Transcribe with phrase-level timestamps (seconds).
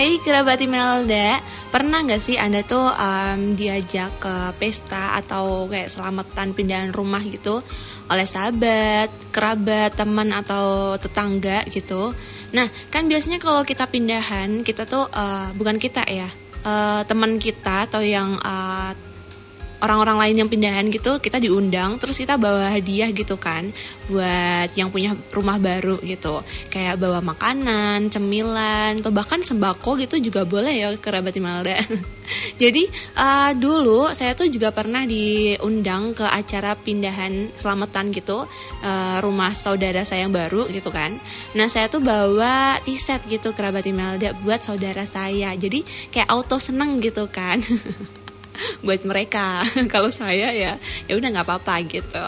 [0.00, 6.56] Hey kerabat Imelda, pernah nggak sih anda tuh um, diajak ke pesta atau kayak selamatan
[6.56, 7.60] pindahan rumah gitu
[8.08, 12.16] oleh sahabat, kerabat, teman atau tetangga gitu?
[12.56, 16.32] Nah kan biasanya kalau kita pindahan kita tuh uh, bukan kita ya,
[16.64, 18.96] uh, teman kita atau yang uh,
[19.80, 23.72] orang-orang lain yang pindahan gitu kita diundang terus kita bawa hadiah gitu kan
[24.10, 26.42] buat yang punya rumah baru gitu.
[26.68, 31.78] Kayak bawa makanan cemilan atau bahkan sembako gitu juga boleh ya kerabat Imelda.
[32.62, 32.86] Jadi
[33.18, 38.46] uh, dulu saya tuh juga pernah diundang ke acara pindahan selamatan gitu
[38.86, 41.16] uh, rumah saudara saya yang baru gitu kan.
[41.58, 45.54] Nah saya tuh bawa t-shirt gitu kerabat Imelda buat saudara saya.
[45.54, 47.62] Jadi kayak auto seneng gitu kan
[48.86, 49.64] buat mereka.
[49.92, 52.24] Kalau saya ya ya udah nggak apa-apa gitu.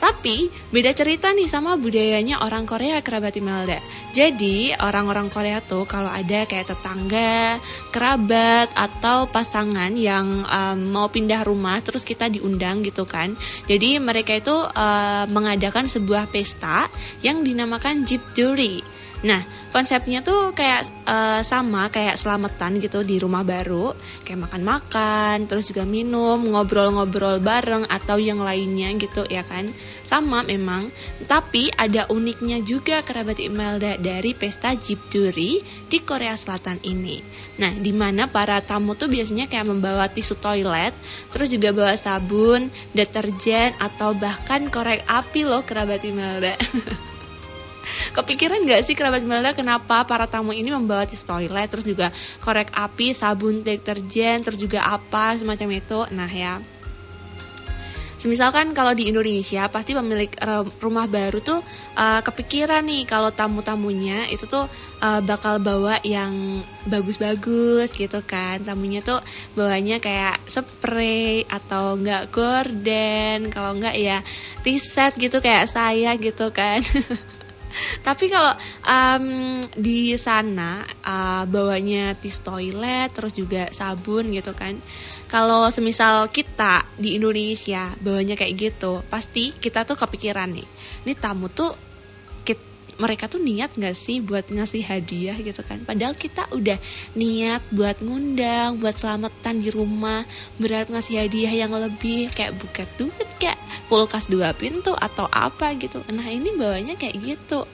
[0.00, 3.78] Tapi beda cerita nih sama budayanya orang Korea kerabat Imelda.
[4.12, 7.60] Jadi orang-orang Korea tuh kalau ada kayak tetangga
[7.92, 13.36] kerabat atau pasangan yang um, mau pindah rumah terus kita diundang gitu kan.
[13.68, 16.88] Jadi mereka itu uh, mengadakan sebuah pesta
[17.20, 19.40] yang dinamakan Jeep Juri Nah,
[19.72, 23.96] konsepnya tuh kayak uh, sama kayak selamatan gitu di rumah baru,
[24.28, 29.72] kayak makan-makan, terus juga minum, ngobrol-ngobrol bareng atau yang lainnya gitu ya kan.
[30.04, 30.92] Sama memang,
[31.24, 37.24] tapi ada uniknya juga kerabat Imelda dari pesta Jibduri di Korea Selatan ini.
[37.56, 40.92] Nah, di mana para tamu tuh biasanya kayak membawa tisu toilet,
[41.32, 46.52] terus juga bawa sabun, deterjen atau bahkan korek api loh kerabat Imelda.
[48.12, 52.10] Kepikiran gak sih kerabat Melda kenapa para tamu ini membawa tisu toilet terus juga
[52.42, 55.98] korek api, sabun deterjen, terus juga apa semacam itu.
[56.12, 56.58] Nah ya,
[58.26, 60.28] Misalkan kalau di Indonesia pasti pemilik
[60.82, 61.62] rumah baru tuh
[61.94, 64.66] uh, kepikiran nih kalau tamu-tamunya itu tuh
[64.98, 68.66] uh, bakal bawa yang bagus-bagus gitu kan.
[68.66, 69.22] Tamunya tuh
[69.54, 74.18] bawanya kayak spray atau enggak gorden, kalau enggak ya
[74.66, 76.82] t-shirt gitu kayak saya gitu kan.
[78.00, 78.54] Tapi kalau
[78.84, 79.26] um,
[79.76, 84.78] di sana uh, bawanya tis toilet terus juga sabun gitu kan.
[85.26, 90.68] Kalau semisal kita di Indonesia bawanya kayak gitu, pasti kita tuh kepikiran nih.
[91.06, 91.85] Ini tamu tuh
[92.96, 95.84] mereka tuh niat gak sih buat ngasih hadiah gitu kan?
[95.84, 96.80] Padahal kita udah
[97.16, 100.24] niat buat ngundang buat selamatan di rumah
[100.56, 103.60] berharap ngasih hadiah yang lebih kayak buka duit kayak
[103.92, 106.00] kulkas dua pintu atau apa gitu.
[106.08, 107.68] Nah ini bawanya kayak gitu.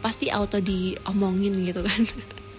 [0.00, 2.02] Pasti auto diomongin gitu kan.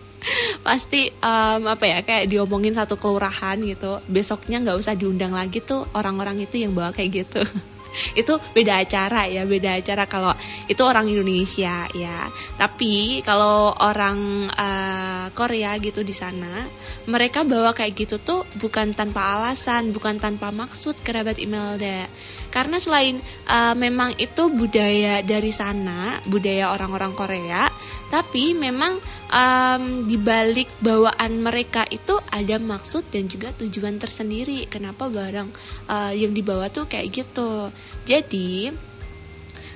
[0.66, 4.00] Pasti um, apa ya kayak diomongin satu kelurahan gitu.
[4.08, 7.44] Besoknya nggak usah diundang lagi tuh orang-orang itu yang bawa kayak gitu
[8.20, 10.34] itu beda acara ya beda acara kalau
[10.68, 12.28] itu orang Indonesia ya.
[12.58, 16.66] Tapi kalau orang uh, Korea gitu di sana
[17.10, 22.08] mereka bawa kayak gitu tuh bukan tanpa alasan bukan tanpa maksud kerabat Imelda
[22.54, 27.68] karena selain uh, memang itu budaya dari sana budaya orang-orang Korea
[28.08, 29.02] tapi memang
[29.34, 34.70] um, di balik bawaan mereka itu ada maksud dan juga tujuan tersendiri.
[34.70, 35.50] Kenapa barang
[35.90, 37.74] uh, yang dibawa tuh kayak gitu?
[38.06, 38.70] Jadi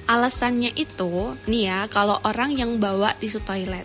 [0.08, 3.84] alasannya itu nih ya kalau orang yang bawa tisu toilet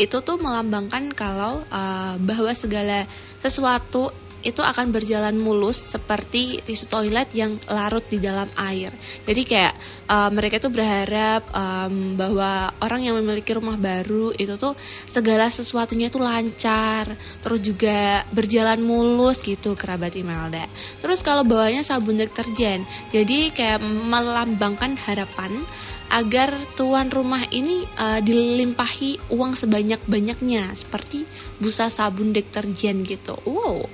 [0.00, 3.06] itu tuh melambangkan kalau uh, bahwa segala
[3.38, 8.88] sesuatu itu akan berjalan mulus seperti tisu toilet yang larut di dalam air.
[9.28, 9.74] Jadi kayak
[10.08, 14.72] uh, mereka itu berharap um, bahwa orang yang memiliki rumah baru itu tuh
[15.04, 17.12] segala sesuatunya itu lancar,
[17.44, 20.64] terus juga berjalan mulus gitu kerabat Imelda.
[21.04, 25.64] Terus kalau bawahnya sabun deterjen, jadi kayak melambangkan harapan
[26.10, 31.24] agar tuan rumah ini uh, dilimpahi uang sebanyak-banyaknya seperti
[31.62, 33.38] busa sabun deterjen gitu.
[33.46, 33.86] Wow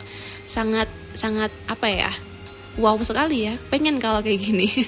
[0.46, 2.10] sangat sangat apa ya
[2.78, 4.70] wow sekali ya pengen kalau kayak gini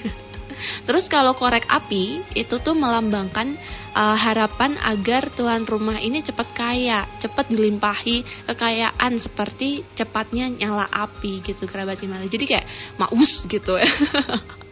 [0.59, 3.55] Terus kalau korek api itu tuh melambangkan
[3.95, 11.39] uh, harapan agar tuan rumah ini cepat kaya, cepat dilimpahi kekayaan seperti cepatnya nyala api
[11.47, 12.27] gitu kerabat Imali.
[12.27, 12.67] Jadi kayak
[12.99, 13.87] maus gitu ya.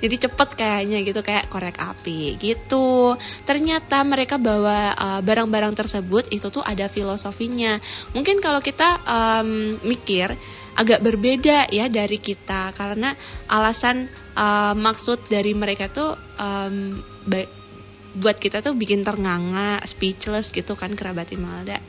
[0.00, 3.14] jadi cepet kayaknya gitu kayak korek api gitu.
[3.44, 7.78] Ternyata mereka bawa uh, barang-barang uh, tersebut itu tuh ada filosofinya.
[8.16, 10.32] Mungkin kalau kita um, mikir
[10.76, 12.72] agak berbeda ya dari kita.
[12.76, 13.12] Karena
[13.52, 17.00] alasan uh, maksud dari mereka tuh um,
[18.16, 21.80] buat kita tuh bikin ternganga speechless gitu kan kerabat Imelda.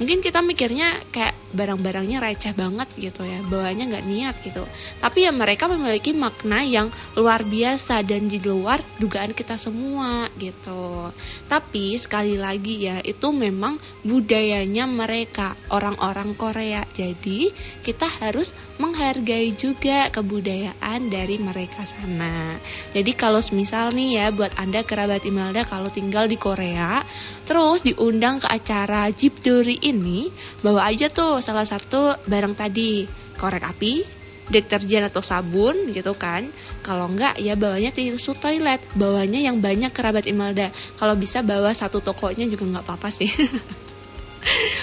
[0.00, 4.62] Mungkin kita mikirnya kayak barang-barangnya receh banget gitu ya bawanya nggak niat gitu.
[5.02, 6.88] Tapi ya mereka memiliki makna yang
[7.18, 11.10] luar biasa dan di luar dugaan kita semua gitu.
[11.50, 13.76] Tapi sekali lagi ya itu memang
[14.06, 16.86] budayanya mereka orang-orang Korea.
[16.94, 17.50] Jadi
[17.82, 22.56] kita harus menghargai juga kebudayaan dari mereka sana.
[22.94, 27.02] Jadi kalau misal nih ya buat anda kerabat Imelda kalau tinggal di Korea
[27.44, 30.30] terus diundang ke acara Jeep Duri ini
[30.62, 33.04] bawa aja tuh salah satu barang tadi
[33.36, 34.20] korek api
[34.50, 36.50] deterjen atau sabun gitu kan.
[36.82, 38.82] Kalau enggak ya bawanya tisu toilet.
[38.98, 40.74] Bawanya yang banyak kerabat Imelda.
[40.98, 43.30] Kalau bisa bawa satu tokonya juga nggak apa-apa sih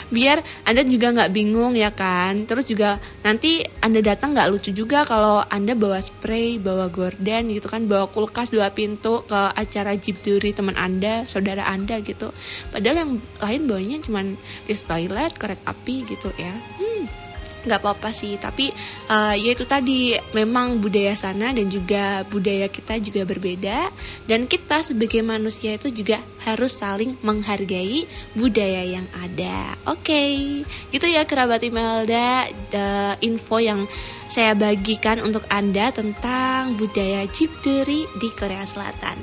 [0.10, 2.48] biar anda juga nggak bingung ya kan?
[2.48, 7.68] Terus juga nanti anda datang nggak lucu juga kalau anda bawa spray bawa gorden gitu
[7.68, 12.32] kan bawa kulkas dua pintu ke acara jeep duri teman anda saudara anda gitu.
[12.72, 13.12] Padahal yang
[13.44, 14.26] lain bawanya cuman
[14.66, 16.52] tisu toilet korek api gitu ya.
[16.52, 16.87] hmm
[17.66, 18.38] nggak apa-apa sih.
[18.38, 18.70] Tapi
[19.10, 23.90] uh, ya itu tadi memang budaya sana dan juga budaya kita juga berbeda.
[24.30, 28.06] Dan kita sebagai manusia itu juga harus saling menghargai
[28.38, 29.74] budaya yang ada.
[29.90, 30.06] Oke.
[30.08, 30.34] Okay.
[30.94, 32.50] gitu ya kerabat Imelda.
[32.70, 33.88] The info yang
[34.28, 39.18] saya bagikan untuk anda tentang budaya Jipduri di Korea Selatan